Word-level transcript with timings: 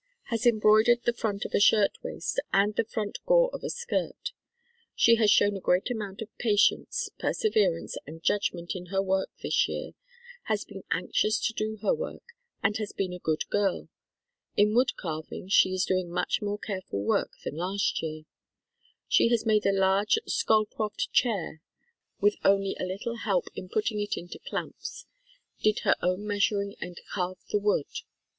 Has 0.31 0.47
embroidered 0.47 1.03
the 1.03 1.13
front 1.13 1.45
of 1.45 1.53
a 1.53 1.59
shirt 1.59 1.99
waist 2.01 2.39
and 2.51 2.73
the 2.75 2.83
front 2.83 3.19
gore 3.27 3.51
of 3.53 3.61
a 3.63 3.69
skirt. 3.69 4.31
She 4.95 5.17
has 5.17 5.29
shown 5.29 5.55
a 5.55 5.59
great 5.59 5.91
amount 5.91 6.23
of 6.23 6.37
patience, 6.39 7.09
perseverance, 7.19 7.97
and 8.07 8.23
judg 8.23 8.51
ment 8.51 8.73
in 8.75 8.87
her 8.87 8.99
work 8.99 9.29
this 9.43 9.67
year, 9.67 9.91
has 10.45 10.65
been 10.65 10.81
anxious 10.89 11.37
to 11.45 11.53
do 11.53 11.77
her 11.83 11.93
work, 11.93 12.23
and 12.63 12.75
has 12.77 12.93
been 12.93 13.13
a 13.13 13.19
good 13.19 13.47
girl. 13.51 13.89
In 14.57 14.73
wood 14.73 14.97
carving 14.97 15.49
she 15.49 15.69
is 15.71 15.85
doing 15.85 16.09
much 16.09 16.41
more 16.41 16.57
careful 16.57 17.03
work 17.03 17.33
than 17.43 17.57
last 17.57 18.01
year. 18.01 18.23
Has 19.29 19.45
made 19.45 19.67
a 19.67 19.71
large 19.71 20.17
"Skolcroft" 20.27 21.11
chair 21.11 21.61
with 22.19 22.37
only 22.43 22.75
a 22.79 22.85
little 22.85 22.89
THE 22.89 22.97
KALLIKAK 22.97 23.03
FAMILY 23.03 23.23
help 23.25 23.45
in 23.53 23.69
putting 23.69 23.99
it 24.01 24.17
into 24.17 24.39
clamps. 24.39 25.05
Did 25.61 25.81
her 25.81 25.95
own 26.01 26.25
meas 26.25 26.49
uring 26.49 26.73
and 26.81 26.99
carved 27.13 27.51
the 27.51 27.59
wood. 27.59 27.85